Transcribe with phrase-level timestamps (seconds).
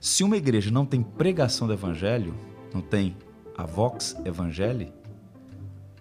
[0.00, 2.32] Se uma igreja não tem pregação do evangelho,
[2.72, 3.16] não tem
[3.56, 4.92] a vox evangelii,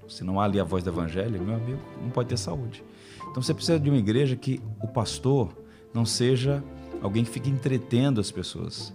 [0.08, 2.84] se não há ali a voz do evangelho, meu amigo, não pode ter saúde.
[3.32, 5.50] Então você precisa de uma igreja que o pastor
[5.96, 6.64] não seja
[7.02, 8.94] alguém que fique entretendo as pessoas,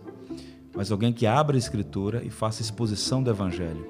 [0.72, 3.84] mas alguém que abra a escritura e faça exposição do evangelho.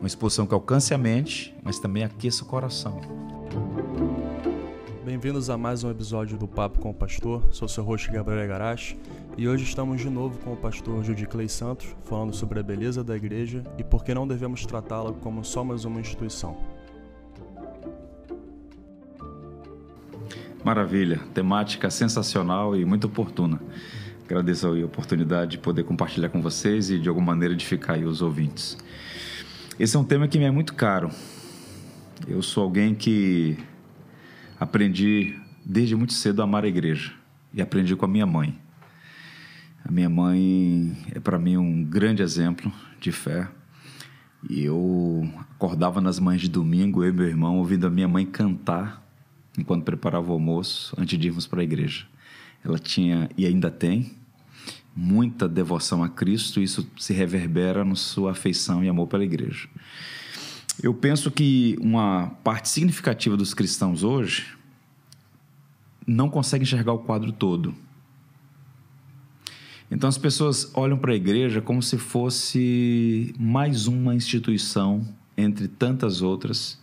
[0.00, 3.00] Uma exposição que alcance a mente, mas também aqueça o coração.
[5.04, 7.44] Bem-vindos a mais um episódio do Papo com o Pastor.
[7.52, 8.98] Sou seu host Gabriel Garache
[9.36, 13.02] e hoje estamos de novo com o pastor Judy Clay Santos, falando sobre a beleza
[13.02, 16.56] da igreja e por que não devemos tratá-la como só mais uma instituição.
[20.64, 23.60] Maravilha, temática sensacional e muito oportuna.
[24.24, 28.78] Agradeço a oportunidade de poder compartilhar com vocês e de alguma maneira edificar os ouvintes.
[29.78, 31.10] Esse é um tema que me é muito caro.
[32.28, 33.56] Eu sou alguém que
[34.60, 37.12] aprendi desde muito cedo a amar a igreja
[37.52, 38.58] e aprendi com a minha mãe.
[39.84, 43.48] A minha mãe é para mim um grande exemplo de fé.
[44.48, 48.26] E eu acordava nas manhãs de domingo, eu e meu irmão, ouvindo a minha mãe
[48.26, 49.02] cantar
[49.56, 52.06] enquanto preparava o almoço antes de irmos para a igreja.
[52.64, 54.12] Ela tinha e ainda tem
[54.94, 59.68] muita devoção a Cristo, e isso se reverbera na sua afeição e amor pela igreja.
[60.82, 64.56] Eu penso que uma parte significativa dos cristãos hoje
[66.06, 67.74] não consegue enxergar o quadro todo.
[69.92, 76.22] Então as pessoas olham para a igreja como se fosse mais uma instituição entre tantas
[76.22, 76.80] outras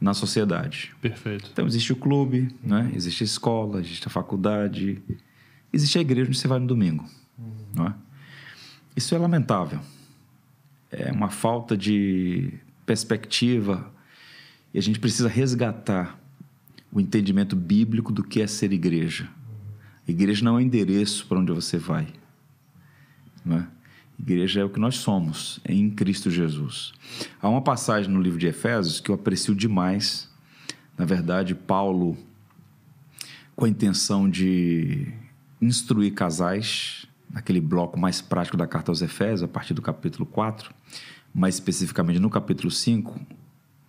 [0.00, 0.94] na sociedade.
[1.02, 1.50] Perfeito.
[1.52, 2.90] Então existe o clube, né?
[2.94, 5.02] existe a escola, existe a faculdade,
[5.70, 7.04] existe a igreja onde você vai no domingo.
[7.38, 7.52] Uhum.
[7.74, 7.94] Não é?
[8.96, 9.80] Isso é lamentável.
[10.90, 12.54] É uma falta de
[12.86, 13.92] perspectiva
[14.72, 16.18] e a gente precisa resgatar
[16.90, 19.28] o entendimento bíblico do que é ser igreja.
[20.08, 22.06] Igreja não é um endereço para onde você vai.
[23.46, 23.68] Né?
[24.18, 26.92] Igreja é o que nós somos é em Cristo Jesus.
[27.40, 30.28] Há uma passagem no livro de Efésios que eu aprecio demais.
[30.98, 32.16] Na verdade, Paulo,
[33.54, 35.12] com a intenção de
[35.62, 40.74] instruir casais, naquele bloco mais prático da carta aos Efésios, a partir do capítulo 4,
[41.34, 43.20] mais especificamente no capítulo 5,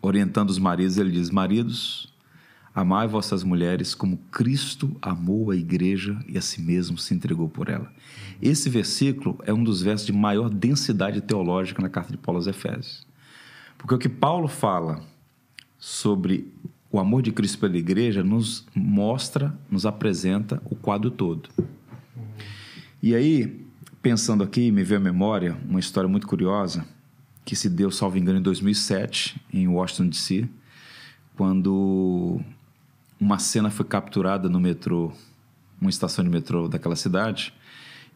[0.01, 2.13] orientando os maridos, ele diz: Maridos,
[2.77, 7.69] amai vossas mulheres como Cristo amou a igreja e a si mesmo se entregou por
[7.69, 7.91] ela.
[8.39, 12.45] Esse versículo é um dos versos de maior densidade teológica na carta de Paulo aos
[12.45, 13.07] Efésios.
[13.79, 15.01] Porque o que Paulo fala
[15.79, 16.53] sobre
[16.91, 21.49] o amor de Cristo pela igreja nos mostra, nos apresenta o quadro todo.
[23.01, 23.59] E aí,
[24.03, 26.85] pensando aqui, me veio à memória uma história muito curiosa
[27.43, 30.47] que se deu, salvo engano, em 2007, em Washington, D.C.,
[31.35, 32.41] quando
[33.19, 35.11] uma cena foi capturada no metrô,
[35.79, 37.53] uma estação de metrô daquela cidade,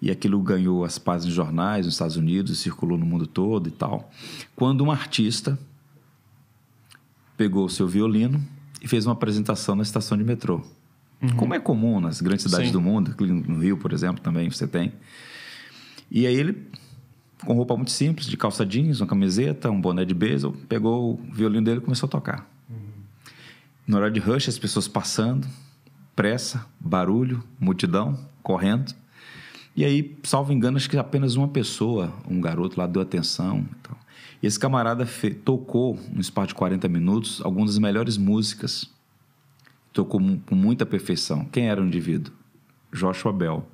[0.01, 3.71] e aquilo ganhou as páginas de jornais nos Estados Unidos, circulou no mundo todo e
[3.71, 4.11] tal.
[4.55, 5.57] Quando um artista
[7.37, 8.43] pegou o seu violino
[8.81, 10.61] e fez uma apresentação na estação de metrô.
[11.21, 11.35] Uhum.
[11.35, 12.73] Como é comum nas grandes cidades Sim.
[12.73, 14.91] do mundo, no Rio, por exemplo, também você tem.
[16.09, 16.67] E aí ele
[17.45, 21.33] com roupa muito simples, de calça jeans, uma camiseta, um boné de beisebol, pegou o
[21.33, 22.50] violino dele e começou a tocar.
[23.87, 25.47] No horário de rush, as pessoas passando,
[26.15, 28.93] pressa, barulho, multidão, correndo.
[29.75, 33.65] E aí, salvo engano, acho que apenas uma pessoa, um garoto lá, deu atenção.
[33.79, 33.97] Então.
[34.41, 35.07] E esse camarada
[35.43, 38.89] tocou, no espaço de 40 minutos, algumas das melhores músicas.
[39.93, 41.45] Tocou com muita perfeição.
[41.45, 42.33] Quem era o indivíduo?
[42.93, 43.67] Joshua Bell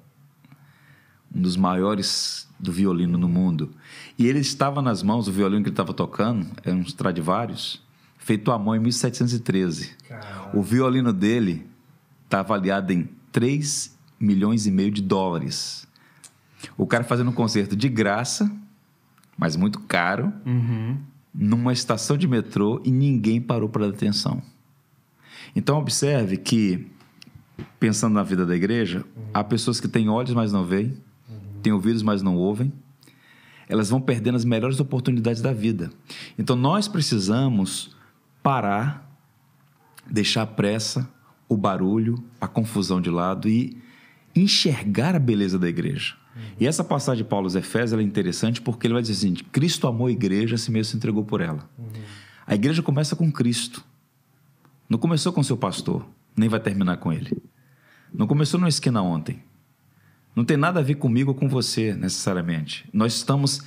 [1.34, 3.72] um dos maiores do violino no mundo.
[4.18, 7.82] E ele estava nas mãos, o violino que ele estava tocando, era um Stradivarius,
[8.28, 9.92] feito à mão em 1713.
[10.06, 10.52] Caramba.
[10.54, 11.66] O violino dele
[12.26, 15.88] está avaliado em 3 milhões e meio de dólares.
[16.78, 18.52] O cara fazendo um concerto de graça,
[19.38, 20.98] mas muito caro, uhum.
[21.34, 24.42] numa estação de metrô e ninguém parou para dar atenção.
[25.56, 26.86] Então observe que,
[27.80, 29.24] pensando na vida da igreja, uhum.
[29.34, 30.98] há pessoas que têm olhos, mas não veem,
[31.64, 32.74] têm ouvidos, mas não ouvem,
[33.70, 35.90] elas vão perdendo as melhores oportunidades da vida.
[36.38, 37.96] Então nós precisamos
[38.42, 39.10] parar,
[40.10, 41.10] deixar a pressa,
[41.50, 43.82] o barulho, a confusão de lado e
[44.36, 46.16] enxergar a beleza da igreja.
[46.36, 46.42] Uhum.
[46.60, 49.88] E essa passagem de Paulo aos Efésios é interessante porque ele vai dizer assim: Cristo
[49.88, 51.68] amou a igreja, assim mesmo se entregou por ela.
[51.78, 51.88] Uhum.
[52.46, 53.84] A igreja começa com Cristo.
[54.90, 56.06] Não começou com seu pastor,
[56.36, 57.38] nem vai terminar com ele.
[58.14, 59.44] Não começou numa esquina ontem.
[60.34, 62.88] Não tem nada a ver comigo ou com você, necessariamente.
[62.94, 63.62] Nós estamos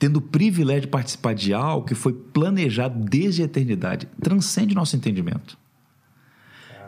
[0.00, 4.96] tendo o privilégio de participar de algo que foi planejado desde a eternidade, transcende nosso
[4.96, 5.58] entendimento.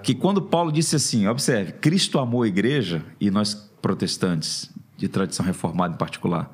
[0.02, 5.44] Que quando Paulo disse assim, observe, Cristo amou a igreja e nós protestantes de tradição
[5.44, 6.50] reformada em particular,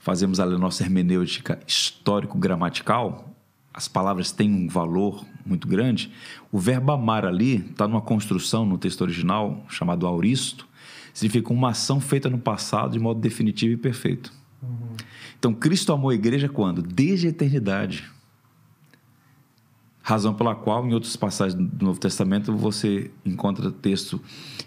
[0.00, 3.34] fazemos a nossa hermenêutica histórico-gramatical,
[3.74, 6.12] as palavras têm um valor muito grande.
[6.52, 10.68] O verbo amar ali está numa construção no texto original chamado auristo,
[11.12, 14.32] significa uma ação feita no passado de modo definitivo e perfeito.
[14.62, 14.94] Uhum.
[15.42, 16.80] Então, Cristo amou a igreja quando?
[16.80, 18.08] Desde a eternidade.
[20.00, 24.20] Razão pela qual, em outras passagens do Novo Testamento, você encontra texto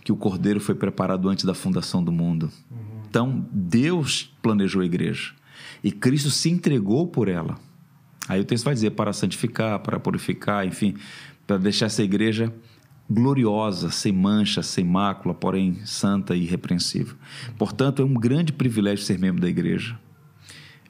[0.04, 2.52] que o cordeiro foi preparado antes da fundação do mundo.
[2.70, 2.78] Uhum.
[3.10, 5.32] Então, Deus planejou a igreja
[5.82, 7.56] e Cristo se entregou por ela.
[8.28, 10.96] Aí o texto vai dizer para santificar, para purificar, enfim,
[11.48, 12.54] para deixar essa igreja
[13.10, 17.16] gloriosa, sem mancha, sem mácula, porém santa e irrepreensível.
[17.58, 19.98] Portanto, é um grande privilégio ser membro da igreja.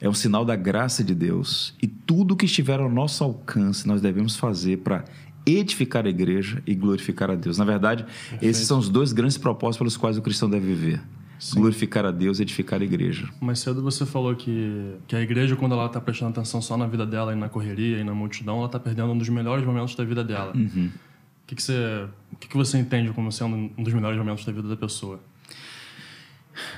[0.00, 1.74] É um sinal da graça de Deus.
[1.80, 5.04] E tudo que estiver ao nosso alcance, nós devemos fazer para
[5.46, 7.56] edificar a igreja e glorificar a Deus.
[7.56, 8.44] Na verdade, Perfeito.
[8.44, 11.00] esses são os dois grandes propósitos pelos quais o cristão deve viver.
[11.38, 11.60] Sim.
[11.60, 13.28] glorificar a Deus e edificar a igreja.
[13.40, 16.86] Mais cedo você falou que, que a igreja, quando ela está prestando atenção só na
[16.86, 19.94] vida dela e na correria e na multidão, ela está perdendo um dos melhores momentos
[19.94, 20.52] da vida dela.
[20.56, 20.86] Uhum.
[20.86, 24.44] O, que, que, você, o que, que você entende como sendo um dos melhores momentos
[24.46, 25.20] da vida da pessoa?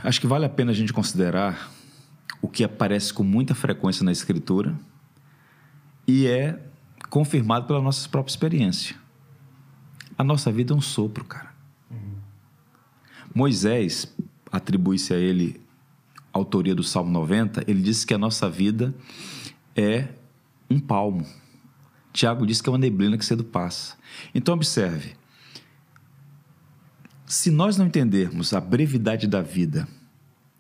[0.02, 1.70] Acho que vale a pena a gente considerar
[2.40, 4.78] o que aparece com muita frequência na Escritura
[6.06, 6.58] e é
[7.10, 8.96] confirmado pela nossa própria experiência.
[10.16, 11.52] A nossa vida é um sopro, cara.
[11.90, 12.16] Uhum.
[13.34, 14.14] Moisés,
[14.50, 15.60] atribui-se a ele
[16.32, 18.94] a autoria do Salmo 90, ele disse que a nossa vida
[19.76, 20.08] é
[20.68, 21.26] um palmo.
[22.12, 23.96] Tiago diz que é uma neblina que cedo passa.
[24.34, 25.14] Então, observe:
[27.26, 29.86] se nós não entendermos a brevidade da vida,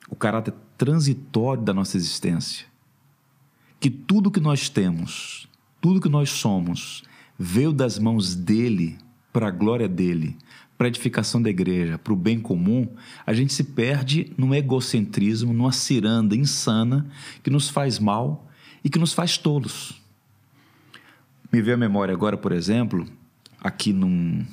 [0.08, 2.66] o caráter transitório da nossa existência,
[3.80, 5.48] que tudo que nós temos,
[5.80, 7.04] tudo que nós somos,
[7.38, 8.98] veio das mãos dele
[9.32, 10.36] para a glória dele,
[10.76, 12.88] para a edificação da igreja, para o bem comum,
[13.26, 17.06] a gente se perde num egocentrismo, numa ciranda insana
[17.42, 18.48] que nos faz mal
[18.82, 20.00] e que nos faz tolos.
[21.52, 23.06] Me veio à memória agora, por exemplo,
[23.60, 24.44] aqui no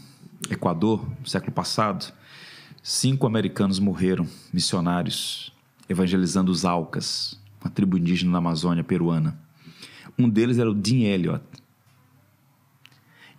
[0.50, 2.12] Equador, no século passado,
[2.88, 5.52] cinco americanos morreram, missionários,
[5.90, 9.36] evangelizando os Alcas, uma tribo indígena na Amazônia peruana.
[10.20, 11.44] Um deles era o Dean Elliott.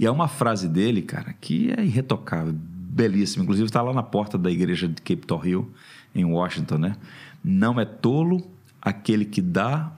[0.00, 3.44] E há uma frase dele, cara, que é irretocável belíssimo.
[3.44, 5.70] Inclusive está lá na porta da igreja de Capitol Hill,
[6.12, 6.96] em Washington, né?
[7.44, 8.50] Não é tolo
[8.82, 9.92] aquele que dá,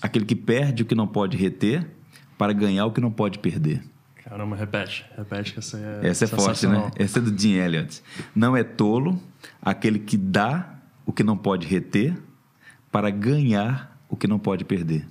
[0.00, 1.86] aquele que perde o que não pode reter,
[2.38, 3.84] para ganhar o que não pode perder.
[4.32, 6.90] Caramba, repete, repete que essa é Essa é forte, né?
[6.96, 8.02] Essa é do Jim Elliot.
[8.34, 9.20] Não é tolo
[9.60, 10.74] aquele que dá
[11.04, 12.16] o que não pode reter
[12.90, 15.06] para ganhar o que não pode perder.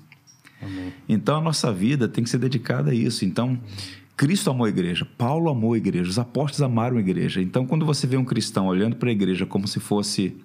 [0.59, 0.91] Amém.
[1.07, 3.23] Então a nossa vida tem que ser dedicada a isso.
[3.23, 3.61] Então,
[4.17, 7.43] Cristo amou a igreja, Paulo amou a igreja, os apóstolos amaram a igreja.
[7.43, 10.35] Então, quando você vê um cristão olhando para a igreja como se fosse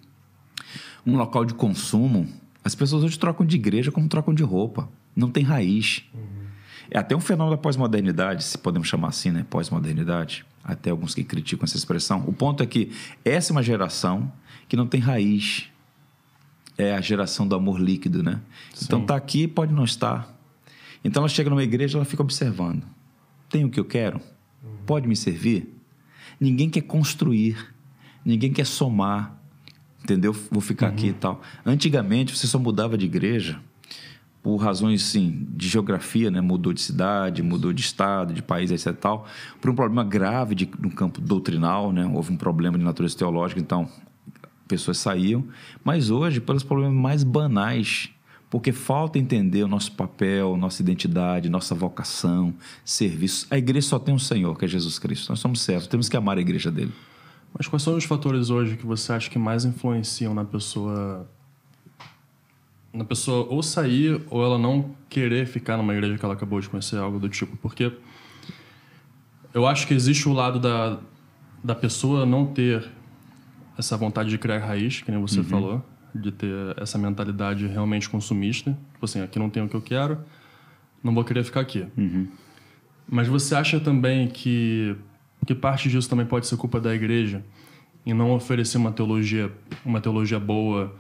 [1.07, 2.29] um local de consumo,
[2.63, 4.87] as pessoas hoje trocam de igreja como trocam de roupa.
[5.17, 6.05] Não tem raiz.
[6.13, 6.36] Uhum.
[6.91, 9.45] É até um fenômeno da pós-modernidade, se podemos chamar assim, né?
[9.49, 10.45] Pós-modernidade.
[10.65, 12.25] Até alguns que criticam essa expressão.
[12.27, 12.91] O ponto é que
[13.25, 14.33] essa é uma geração
[14.69, 15.69] que não tem raiz.
[16.77, 18.41] É a geração do amor líquido, né?
[18.75, 18.85] Sim.
[18.87, 20.35] Então tá aqui, pode não estar.
[21.05, 22.83] Então ela chega numa igreja, ela fica observando
[23.49, 24.21] tem o que eu quero?
[24.85, 25.75] Pode me servir?
[26.39, 27.57] Ninguém quer construir,
[28.25, 29.41] ninguém quer somar,
[30.03, 30.33] entendeu?
[30.51, 30.93] Vou ficar uhum.
[30.93, 31.41] aqui e tal.
[31.65, 33.61] Antigamente você só mudava de igreja
[34.47, 36.41] por razões sim de geografia, né?
[36.41, 38.97] Mudou de cidade, mudou de estado, de país, etc.
[38.97, 39.27] Tal,
[39.61, 42.07] por um problema grave de, no campo doutrinal, né?
[42.07, 43.89] Houve um problema de natureza teológica, então
[44.69, 45.45] pessoas saíam.
[45.83, 48.11] Mas hoje, pelos problemas mais banais
[48.49, 53.49] porque falta entender o nosso papel, nossa identidade, nossa vocação, serviço.
[53.51, 55.29] A igreja só tem um Senhor, que é Jesus Cristo.
[55.29, 56.93] Nós somos servos, temos que amar a igreja dele.
[57.53, 61.29] Mas quais são os fatores hoje que você acha que mais influenciam na pessoa
[62.97, 66.69] na pessoa ou sair ou ela não querer ficar numa igreja que ela acabou de
[66.69, 67.57] conhecer, algo do tipo?
[67.59, 67.93] Porque
[69.53, 70.99] eu acho que existe o lado da,
[71.63, 72.89] da pessoa não ter
[73.79, 75.45] essa vontade de criar raiz, que nem você uhum.
[75.45, 75.85] falou
[76.15, 78.77] de ter essa mentalidade realmente consumista.
[78.93, 80.19] Tipo assim, aqui não tem o que eu quero,
[81.03, 81.87] não vou querer ficar aqui.
[81.97, 82.29] Uhum.
[83.07, 84.97] Mas você acha também que,
[85.47, 87.45] que parte disso também pode ser culpa da igreja
[88.05, 89.53] em não oferecer uma teologia,
[89.85, 90.95] uma teologia boa,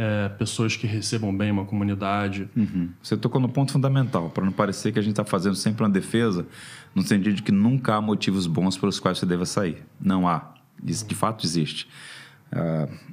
[0.00, 2.48] é, pessoas que recebam bem uma comunidade?
[2.56, 2.90] Uhum.
[3.02, 5.90] Você tocou no ponto fundamental, para não parecer que a gente está fazendo sempre uma
[5.90, 6.46] defesa,
[6.94, 9.82] no sentido de que nunca há motivos bons pelos quais você deva sair.
[10.00, 10.54] Não há.
[10.84, 11.86] Isso de fato existe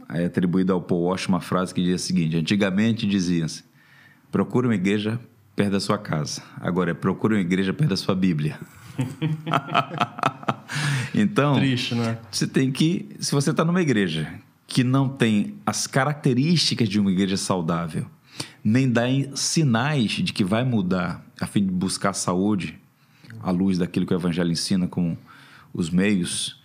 [0.09, 3.63] é atribuída ao Paul Walsh uma frase que diz o seguinte: antigamente dizia-se,
[4.31, 5.19] procure uma igreja
[5.55, 6.41] perto da sua casa.
[6.59, 8.59] Agora é procure uma igreja perto da sua Bíblia.
[11.13, 12.17] então, Triste, né?
[12.31, 14.27] você tem que, se você está numa igreja
[14.67, 18.05] que não tem as características de uma igreja saudável,
[18.63, 22.77] nem dá sinais de que vai mudar a fim de buscar saúde
[23.41, 25.17] à luz daquilo que o Evangelho ensina como
[25.73, 26.61] os meios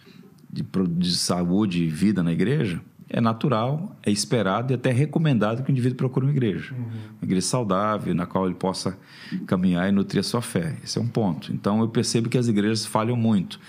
[0.53, 0.65] de,
[0.99, 5.73] de saúde e vida na igreja, é natural, é esperado e até recomendado que o
[5.73, 6.75] indivíduo procure uma igreja.
[6.75, 6.85] Uhum.
[7.21, 8.99] Uma igreja saudável, na qual ele possa
[9.47, 10.77] caminhar e nutrir a sua fé.
[10.83, 11.53] Esse é um ponto.
[11.53, 13.61] Então, eu percebo que as igrejas falham muito.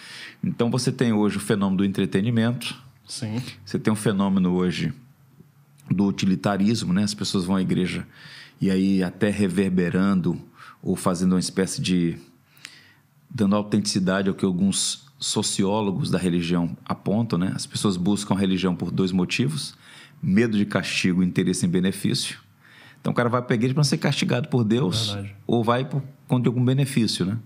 [0.41, 2.73] Então, você tem hoje o fenômeno do entretenimento.
[3.07, 3.41] Sim.
[3.65, 4.93] Você tem um fenômeno hoje
[5.89, 7.03] do utilitarismo, né?
[7.03, 8.07] As pessoas vão à igreja
[8.59, 10.39] e aí até reverberando
[10.81, 12.17] ou fazendo uma espécie de
[13.29, 17.51] dando autenticidade ao que alguns sociólogos da religião apontam, né?
[17.55, 19.75] As pessoas buscam a religião por dois motivos:
[20.21, 22.39] medo de castigo e interesse em benefício.
[22.99, 25.35] Então o cara vai para a igreja para ser castigado por Deus Verdade.
[25.45, 27.37] ou vai por conta de algum benefício, né?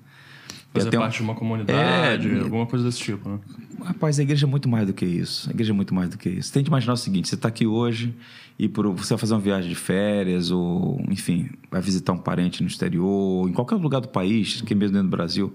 [0.86, 1.17] Fazer parte um...
[1.17, 3.39] de uma comunidade, é, alguma coisa desse tipo, né?
[3.84, 5.50] Rapaz, a igreja é muito mais do que isso.
[5.50, 6.51] A igreja é muito mais do que isso.
[6.51, 8.13] Tente imaginar o seguinte: você está aqui hoje
[8.60, 12.62] e por, você vai fazer uma viagem de férias ou, enfim, vai visitar um parente
[12.63, 15.53] no exterior, em qualquer lugar do país, que mesmo dentro do Brasil.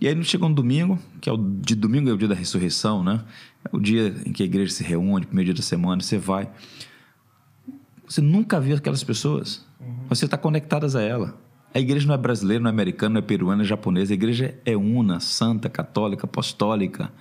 [0.00, 3.02] E aí chega um domingo, que é o de domingo é o dia da ressurreição,
[3.02, 3.24] né?
[3.64, 6.50] É o dia em que a igreja se reúne, primeiro dia da semana, você vai.
[8.06, 9.64] Você nunca viu aquelas pessoas.
[9.80, 10.04] Uhum.
[10.10, 11.42] Você está conectadas a ela.
[11.74, 14.12] A igreja não é brasileira, não é americana, não é peruana, não é japonesa.
[14.12, 17.12] A igreja é una, santa, católica, apostólica.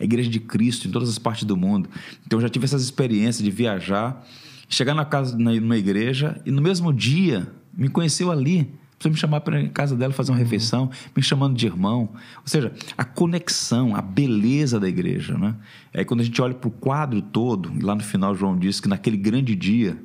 [0.00, 1.88] A igreja de Cristo em todas as partes do mundo.
[2.26, 4.26] Então eu já tive essas experiências de viajar,
[4.68, 8.74] chegar na casa, numa igreja e no mesmo dia me conheceu ali.
[8.98, 10.44] Precisa me chamar para a casa dela fazer uma uhum.
[10.44, 12.10] refeição, me chamando de irmão.
[12.38, 15.38] Ou seja, a conexão, a beleza da igreja.
[15.38, 15.54] Né?
[15.94, 18.80] Aí quando a gente olha para o quadro todo, e lá no final João diz
[18.80, 19.96] que naquele grande dia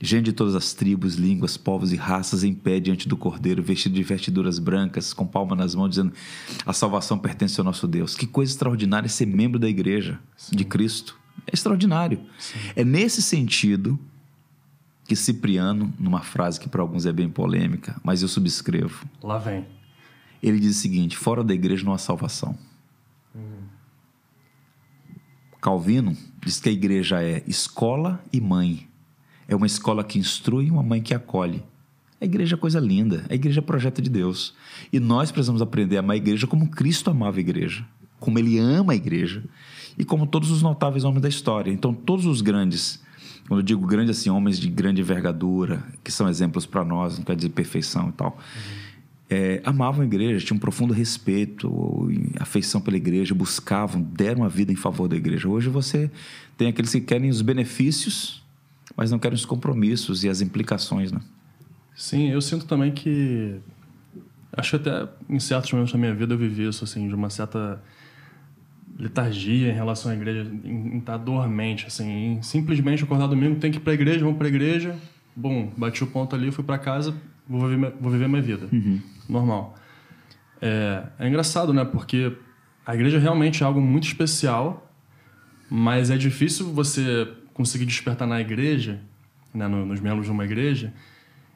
[0.00, 3.94] Gente de todas as tribos, línguas, povos e raças em pé diante do Cordeiro, vestido
[3.94, 6.12] de vestiduras brancas, com palma nas mãos, dizendo:
[6.66, 8.14] A salvação pertence ao nosso Deus.
[8.14, 10.54] Que coisa extraordinária ser membro da igreja Sim.
[10.54, 11.18] de Cristo.
[11.46, 12.20] É extraordinário.
[12.38, 12.58] Sim.
[12.76, 13.98] É nesse sentido
[15.06, 19.06] que Cipriano, numa frase que para alguns é bem polêmica, mas eu subscrevo.
[19.22, 19.64] Lá vem.
[20.42, 22.56] Ele diz o seguinte: fora da igreja não há salvação.
[23.34, 23.62] Hum.
[25.58, 28.86] Calvino diz que a igreja é escola e mãe
[29.48, 31.62] é uma escola que instrui e uma mãe que acolhe.
[32.20, 34.54] A igreja é coisa linda, a igreja é projeto de Deus.
[34.92, 37.84] E nós precisamos aprender a amar a igreja como Cristo amava a igreja,
[38.18, 39.44] como ele ama a igreja
[39.98, 41.70] e como todos os notáveis homens da história.
[41.70, 43.02] Então, todos os grandes,
[43.46, 47.24] quando eu digo grandes, assim, homens de grande envergadura, que são exemplos para nós, não
[47.24, 48.72] quer dizer perfeição e tal, uhum.
[49.28, 52.08] é, amavam a igreja, tinham um profundo respeito,
[52.40, 55.48] afeição pela igreja, buscavam, deram a vida em favor da igreja.
[55.48, 56.10] Hoje você
[56.56, 58.45] tem aqueles que querem os benefícios
[58.94, 61.20] mas não querem os compromissos e as implicações, né?
[61.94, 63.58] Sim, eu sinto também que
[64.52, 67.30] acho que até em certos momentos da minha vida eu vivi isso assim de uma
[67.30, 67.82] certa
[68.98, 73.80] letargia em relação à igreja, em, estar dormente, assim, simplesmente acordar domingo, tem que ir
[73.80, 74.96] para a igreja, vamos para a igreja,
[75.34, 77.14] bom, bati o ponto ali, fui para casa,
[77.46, 79.00] vou viver, vou viver minha vida, uhum.
[79.28, 79.74] normal.
[80.62, 81.84] É, é engraçado, né?
[81.84, 82.32] Porque
[82.86, 84.90] a igreja realmente é algo muito especial,
[85.70, 89.00] mas é difícil você conseguir despertar na igreja,
[89.54, 90.92] né, nos membros de uma igreja,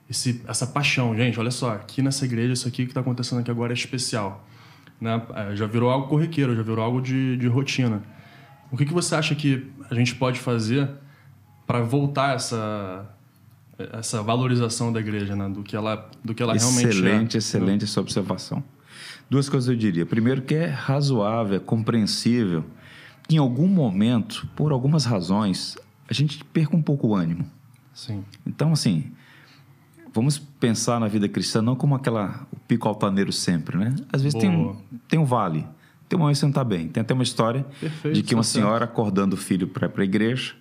[0.08, 1.14] esse, essa paixão.
[1.14, 4.48] Gente, olha só, aqui nessa igreja, isso aqui que está acontecendo aqui agora é especial.
[4.98, 5.22] Né?
[5.34, 8.02] É, já virou algo corriqueiro, já virou algo de, de rotina.
[8.72, 10.88] O que, que você acha que a gente pode fazer
[11.66, 13.14] para voltar essa
[13.94, 15.48] essa valorização da igreja, né?
[15.48, 16.88] do que ela do que ela excelente, realmente é?
[16.88, 18.64] Excelente, excelente essa observação.
[19.28, 20.04] Duas coisas eu diria.
[20.04, 22.64] Primeiro que é razoável, é compreensível
[23.26, 25.76] que em algum momento, por algumas razões,
[26.10, 27.46] a gente perca um pouco o ânimo.
[27.94, 28.24] Sim.
[28.44, 29.12] Então, assim,
[30.12, 33.94] vamos pensar na vida cristã não como aquela o pico altaneiro sempre, né?
[34.12, 34.76] Às vezes tem um,
[35.08, 35.64] tem um vale,
[36.08, 36.88] tem uma momento que você não está bem.
[36.88, 38.90] Tem até uma história Perfeito, de que uma senhora certo.
[38.90, 40.54] acordando o filho para ir para a igreja,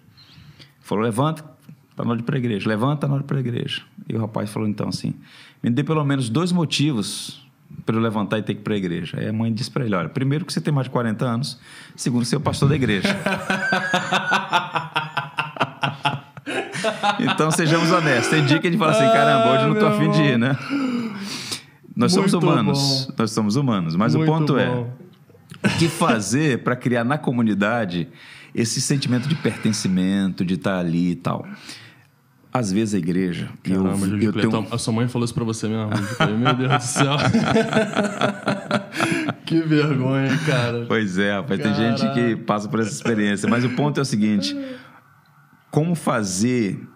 [0.79, 1.43] falou, levanta,
[1.89, 2.69] está na hora de ir para a igreja.
[2.69, 3.81] Levanta, está na hora de ir para a igreja.
[4.07, 5.15] E o rapaz falou então assim,
[5.63, 7.43] me dê pelo menos dois motivos
[7.85, 9.17] para eu levantar e ter que ir para a igreja.
[9.19, 11.59] Aí a mãe disse para ele, olha, primeiro que você tem mais de 40 anos,
[11.95, 13.09] segundo que você é o pastor da igreja.
[17.19, 18.29] então sejamos honestos.
[18.29, 20.37] Tem dia que a gente fala assim, caramba, hoje eu não estou afim de ir,
[20.37, 20.57] né?
[21.95, 23.07] Nós somos Muito humanos.
[23.07, 23.13] Bom.
[23.17, 23.95] Nós somos humanos.
[23.95, 24.93] Mas Muito o ponto é, bom.
[25.61, 28.07] é o que fazer para criar na comunidade
[28.55, 31.45] esse sentimento de pertencimento, de estar ali e tal.
[32.51, 33.49] Às vezes a igreja.
[33.61, 34.67] Caramba, eu, eu tenho...
[34.71, 35.89] A sua mãe falou isso pra você mesmo.
[36.39, 37.15] Meu Deus do céu.
[39.45, 40.85] que vergonha, cara.
[40.87, 41.61] Pois é, rapaz.
[41.61, 43.47] Tem gente que passa por essa experiência.
[43.47, 44.57] Mas o ponto é o seguinte:
[45.71, 46.87] como fazer,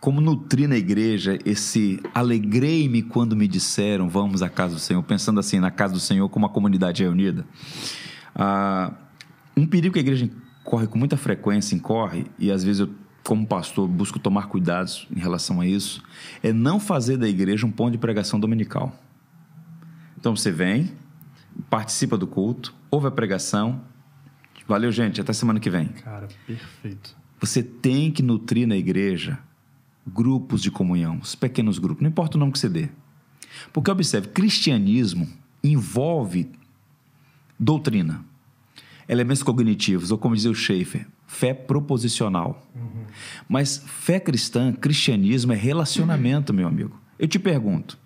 [0.00, 5.38] como nutrir na igreja esse alegrei-me quando me disseram vamos à casa do Senhor, pensando
[5.38, 7.46] assim na casa do Senhor como a comunidade reunida.
[8.34, 8.92] Ah,
[9.56, 10.30] um perigo que a igreja
[10.64, 12.90] corre com muita frequência, incorre, e às vezes eu,
[13.24, 16.02] como pastor, busco tomar cuidados em relação a isso,
[16.42, 18.96] é não fazer da igreja um ponto de pregação dominical.
[20.18, 20.92] Então você vem,
[21.68, 23.82] participa do culto, ouve a pregação.
[24.66, 25.88] Valeu, gente, até semana que vem.
[25.88, 27.21] Cara, perfeito.
[27.42, 29.36] Você tem que nutrir na igreja
[30.06, 32.88] grupos de comunhão, os pequenos grupos, não importa o nome que você dê.
[33.72, 35.28] Porque observe, cristianismo
[35.62, 36.48] envolve
[37.58, 38.24] doutrina,
[39.08, 42.64] elementos cognitivos, ou como dizia o Schaefer, fé proposicional.
[42.76, 43.06] Uhum.
[43.48, 46.96] Mas fé cristã, cristianismo é relacionamento, meu amigo.
[47.18, 47.98] Eu te pergunto,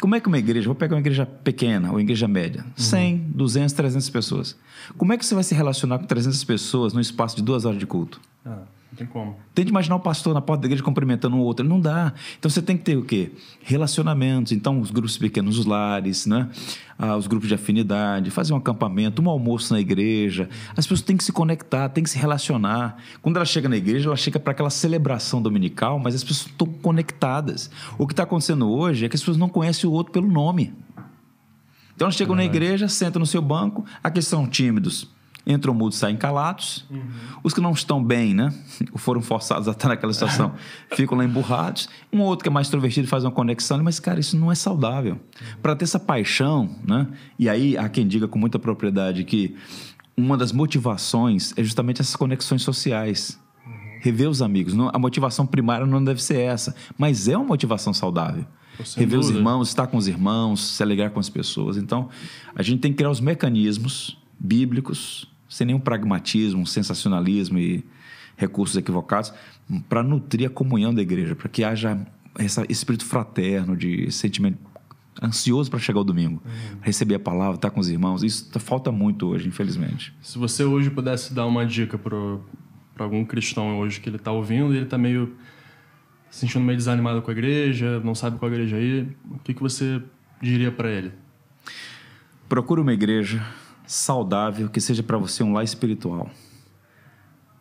[0.00, 3.72] como é que uma igreja, vou pegar uma igreja pequena ou igreja média, 100, 200,
[3.72, 4.56] 300 pessoas.
[4.96, 7.78] Como é que você vai se relacionar com 300 pessoas no espaço de duas horas
[7.78, 8.20] de culto?
[8.44, 8.62] Ah.
[8.94, 9.36] Não tem como.
[9.52, 11.66] Tente imaginar o pastor na porta da igreja cumprimentando um outro.
[11.66, 12.12] Não dá.
[12.38, 13.32] Então você tem que ter o quê?
[13.60, 14.52] Relacionamentos.
[14.52, 16.48] Então, os grupos pequenos, os lares, né?
[16.96, 20.48] Ah, os grupos de afinidade, fazer um acampamento, um almoço na igreja.
[20.76, 22.96] As pessoas têm que se conectar, têm que se relacionar.
[23.20, 26.68] Quando ela chega na igreja, ela chega para aquela celebração dominical, mas as pessoas estão
[26.68, 27.68] conectadas.
[27.98, 30.72] O que está acontecendo hoje é que as pessoas não conhecem o outro pelo nome.
[31.96, 35.12] Então elas chegam é na igreja, sentam no seu banco, aqui são tímidos
[35.46, 36.84] entram mudos, saem calados.
[36.90, 37.02] Uhum.
[37.42, 38.52] Os que não estão bem, né?
[38.96, 40.54] Foram forçados a estar naquela situação,
[40.94, 41.88] ficam lá emburrados.
[42.12, 45.14] Um outro que é mais extrovertido faz uma conexão, mas, cara, isso não é saudável.
[45.14, 45.60] Uhum.
[45.62, 47.06] Para ter essa paixão, né?
[47.38, 49.54] E aí há quem diga com muita propriedade que
[50.16, 53.38] uma das motivações é justamente essas conexões sociais.
[53.66, 53.72] Uhum.
[54.00, 54.74] Rever os amigos.
[54.92, 58.46] A motivação primária não deve ser essa, mas é uma motivação saudável.
[58.96, 59.18] Rever dúvida.
[59.18, 61.76] os irmãos, estar com os irmãos, se alegrar com as pessoas.
[61.76, 62.08] Então,
[62.54, 67.84] a gente tem que criar os mecanismos bíblicos sem nenhum pragmatismo, sensacionalismo e
[68.36, 69.32] recursos equivocados,
[69.88, 71.98] para nutrir a comunhão da igreja, para que haja
[72.38, 74.58] esse espírito fraterno, de sentimento
[75.22, 76.78] ansioso para chegar o domingo, uhum.
[76.80, 78.22] receber a palavra, estar com os irmãos.
[78.22, 80.12] Isso tá, falta muito hoje, infelizmente.
[80.20, 82.18] Se você hoje pudesse dar uma dica para
[82.98, 85.36] algum cristão hoje que ele está ouvindo e ele está meio
[86.30, 89.62] se sentindo meio desanimado com a igreja, não sabe qual igreja ir, o que, que
[89.62, 90.02] você
[90.42, 91.12] diria para ele?
[92.48, 93.40] Procure uma igreja
[93.86, 96.30] saudável que seja para você um lar espiritual.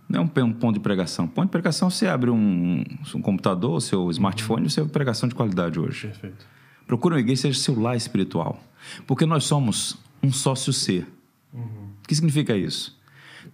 [0.08, 1.28] Não é um ponto de pregação.
[1.28, 2.84] Ponto de pregação, você abre um,
[3.16, 6.08] um computador, seu smartphone, você é pregação de qualidade hoje.
[6.08, 6.46] Perfeito.
[6.86, 8.62] Procura uma igreja que seja seu lar espiritual.
[9.08, 11.08] Porque nós somos um sócio ser.
[11.54, 11.90] Uhum.
[12.04, 13.00] O que significa isso?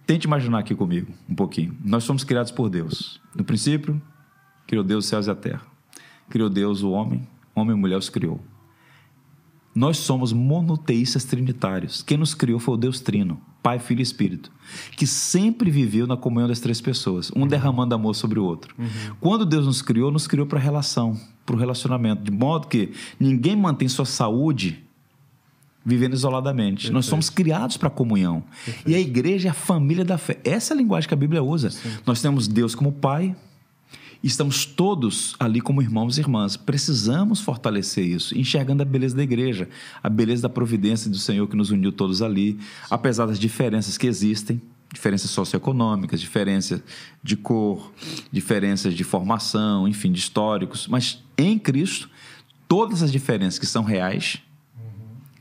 [0.06, 1.76] Tente imaginar aqui comigo um pouquinho.
[1.84, 3.20] Nós somos criados por Deus.
[3.34, 4.00] No princípio,
[4.66, 5.62] criou Deus os céus e a terra.
[6.28, 8.40] Criou Deus o homem, homem e mulher os criou.
[9.74, 12.02] Nós somos monoteístas trinitários.
[12.02, 14.50] Quem nos criou foi o Deus Trino, Pai, Filho e Espírito,
[14.96, 18.74] que sempre viveu na comunhão das três pessoas, um derramando amor sobre o outro.
[18.78, 18.88] Uhum.
[19.20, 23.54] Quando Deus nos criou, nos criou para relação, para o relacionamento, de modo que ninguém
[23.54, 24.84] mantém sua saúde
[25.84, 26.74] vivendo isoladamente.
[26.74, 26.94] Perfeito.
[26.94, 28.42] Nós somos criados para a comunhão.
[28.64, 28.90] Perfeito.
[28.90, 30.38] E a igreja é a família da fé.
[30.44, 31.70] Essa é a linguagem que a Bíblia usa.
[31.70, 31.90] Sim.
[32.06, 33.34] Nós temos Deus como Pai,
[34.22, 36.56] Estamos todos ali como irmãos e irmãs.
[36.56, 39.68] Precisamos fortalecer isso, enxergando a beleza da igreja,
[40.02, 42.58] a beleza da providência do Senhor que nos uniu todos ali,
[42.90, 44.60] apesar das diferenças que existem
[44.92, 46.82] diferenças socioeconômicas, diferenças
[47.22, 47.92] de cor,
[48.30, 50.88] diferenças de formação, enfim, de históricos.
[50.88, 52.10] Mas em Cristo,
[52.66, 54.42] todas as diferenças que são reais,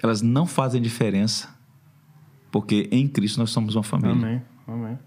[0.02, 1.50] elas não fazem diferença,
[2.52, 4.16] porque em Cristo nós somos uma família.
[4.16, 4.42] Amém.
[4.68, 5.00] Amém.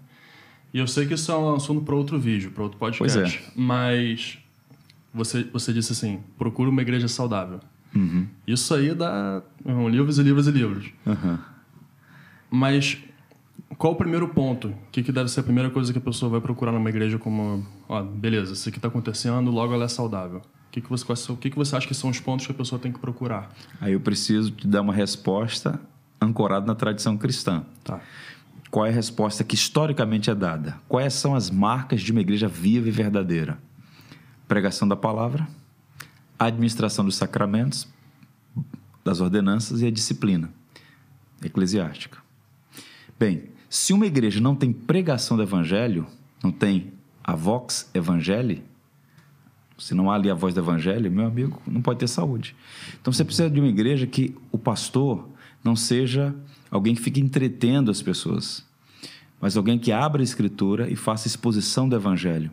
[0.73, 3.19] E eu sei que isso é um assunto para outro vídeo, para outro podcast.
[3.19, 3.51] Pois é.
[3.55, 4.39] Mas
[5.13, 7.59] você, você disse assim: procura uma igreja saudável.
[7.95, 8.25] Uhum.
[8.47, 10.91] Isso aí dá irmão, livros e livros e livros.
[11.05, 11.37] Uhum.
[12.49, 12.97] Mas
[13.77, 14.69] qual o primeiro ponto?
[14.69, 17.17] O que, que deve ser a primeira coisa que a pessoa vai procurar numa igreja
[17.17, 20.39] como, ó, beleza, isso aqui está acontecendo, logo ela é saudável.
[20.39, 22.55] O que, que, você, o que, que você acha que são os pontos que a
[22.55, 23.53] pessoa tem que procurar?
[23.79, 25.79] Aí eu preciso te dar uma resposta
[26.19, 27.63] ancorada na tradição cristã.
[27.83, 28.01] Tá.
[28.73, 30.79] Qual é a resposta que historicamente é dada?
[30.89, 33.59] Quais são as marcas de uma igreja viva e verdadeira?
[34.47, 35.47] Pregação da palavra,
[36.39, 37.87] administração dos sacramentos,
[39.05, 40.49] das ordenanças e a disciplina
[41.43, 42.17] eclesiástica.
[43.19, 46.07] Bem, se uma igreja não tem pregação do evangelho,
[46.43, 48.63] não tem a vox evangelii,
[49.77, 52.55] se não há ali a voz do evangelho, meu amigo, não pode ter saúde.
[52.99, 55.29] Então você precisa de uma igreja que o pastor
[55.63, 56.35] não seja
[56.73, 58.65] alguém que fique entretendo as pessoas,
[59.39, 62.49] mas alguém que abra a escritura e faça exposição do evangelho.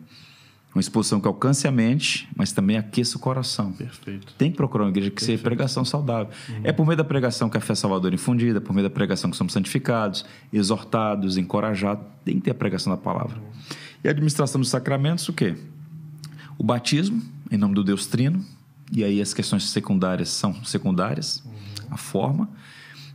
[0.75, 3.73] Uma exposição que alcance a mente, mas também aqueça o coração.
[3.73, 4.33] Perfeito.
[4.37, 5.39] Tem que procurar uma igreja que Perfeito.
[5.39, 6.31] seja pregação saudável.
[6.47, 6.61] Uhum.
[6.63, 9.29] É por meio da pregação que a fé salvadora é infundida, por meio da pregação
[9.29, 12.05] que somos santificados, exortados, encorajados.
[12.23, 13.37] Tem que ter a pregação da palavra.
[13.37, 13.49] Uhum.
[14.03, 15.55] E a administração dos sacramentos, o quê?
[16.57, 18.45] O batismo, em nome do Deus Trino,
[18.93, 21.87] e aí as questões secundárias são secundárias, uhum.
[21.89, 22.47] a forma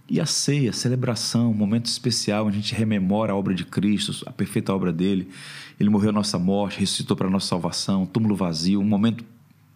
[0.08, 4.24] E a ceia, a celebração, um momento especial, a gente rememora a obra de Cristo,
[4.26, 5.28] a perfeita obra dele.
[5.80, 9.24] Ele morreu a nossa morte, ressuscitou para a nossa salvação, túmulo vazio, um momento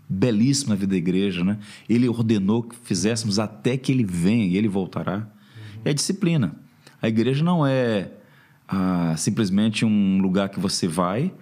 [0.09, 1.59] belíssimo na vida da igreja, né?
[1.89, 5.17] Ele ordenou que fizéssemos até que ele venha e ele voltará.
[5.17, 5.83] Uhum.
[5.85, 6.55] É disciplina.
[7.03, 8.11] A igreja não é
[8.69, 11.33] ah, simplesmente um lugar que você vai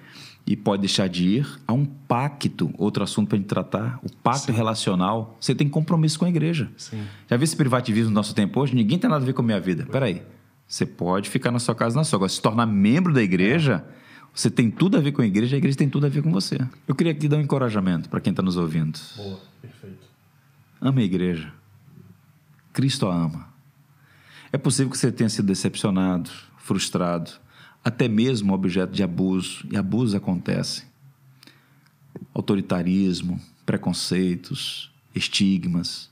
[0.49, 1.61] e pode deixar de ir.
[1.67, 4.53] Há um pacto, outro assunto para a gente tratar, o pacto Sim.
[4.53, 5.37] relacional.
[5.39, 6.71] Você tem compromisso com a igreja.
[6.75, 7.05] Sim.
[7.29, 8.75] Já viu esse privativismo no nosso tempo hoje?
[8.75, 9.87] Ninguém tem nada a ver com a minha vida.
[9.93, 10.23] Peraí,
[10.67, 12.17] você pode ficar na sua casa, na sua.
[12.17, 13.85] Agora, se tornar membro da igreja,
[14.33, 16.33] você tem tudo a ver com a igreja, a igreja tem tudo a ver com
[16.33, 16.59] você.
[16.87, 18.99] Eu queria aqui dar um encorajamento para quem está nos ouvindo.
[19.19, 20.09] Boa, perfeito.
[20.81, 21.53] Ame a igreja.
[22.73, 23.49] Cristo a ama.
[24.51, 27.33] É possível que você tenha sido decepcionado, frustrado,
[27.89, 30.85] até mesmo objeto de abuso, e abusos acontecem.
[32.35, 36.11] Autoritarismo, preconceitos, estigmas.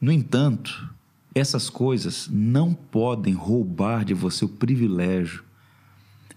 [0.00, 0.92] No entanto,
[1.32, 5.44] essas coisas não podem roubar de você o privilégio,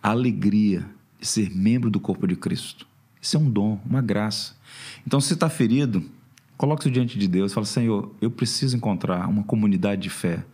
[0.02, 0.88] a alegria
[1.20, 2.86] de ser membro do corpo de Cristo.
[3.20, 4.56] Isso é um dom, uma graça.
[5.08, 6.08] Então, se está ferido,
[6.56, 10.46] coloque-se diante de Deus e fala: Senhor, eu preciso encontrar uma comunidade de fé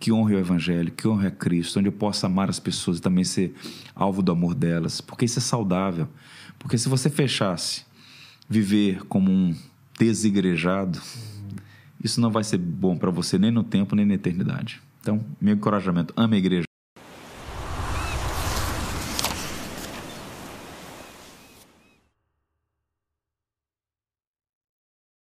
[0.00, 3.02] que honre o Evangelho, que honre a Cristo, onde eu possa amar as pessoas e
[3.02, 3.54] também ser
[3.94, 6.08] alvo do amor delas, porque isso é saudável.
[6.58, 7.84] Porque se você fechasse
[8.48, 9.54] viver como um
[9.98, 11.00] desigrejado,
[12.02, 14.80] isso não vai ser bom para você nem no tempo nem na eternidade.
[15.02, 16.69] Então, meu encorajamento, ame a igreja.